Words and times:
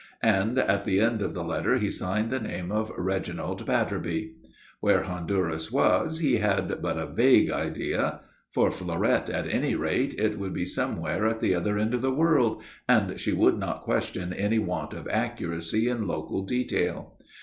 And 0.23 0.57
at 0.57 0.83
the 0.83 0.99
end 0.99 1.21
of 1.21 1.35
the 1.35 1.43
letter 1.43 1.75
he 1.77 1.91
signed 1.91 2.31
the 2.31 2.39
name 2.39 2.71
of 2.71 2.91
Reginald 2.97 3.67
Batterby. 3.67 4.31
Where 4.79 5.03
Honduras 5.03 5.71
was, 5.71 6.21
he 6.21 6.37
had 6.37 6.81
but 6.81 6.97
a 6.97 7.05
vague 7.05 7.51
idea. 7.51 8.21
For 8.49 8.71
Fleurette, 8.71 9.29
at 9.29 9.45
any 9.45 9.75
rate, 9.75 10.15
it 10.17 10.39
would 10.39 10.55
be 10.55 10.65
somewhere 10.65 11.27
at 11.27 11.39
the 11.39 11.53
other 11.53 11.77
end 11.77 11.93
of 11.93 12.01
the 12.01 12.09
world, 12.11 12.63
and 12.89 13.19
she 13.19 13.31
would 13.31 13.59
not 13.59 13.81
question 13.81 14.33
any 14.33 14.57
want 14.57 14.95
of 14.95 15.07
accuracy 15.07 15.87
in 15.87 16.07
local 16.07 16.41
detail. 16.45 17.19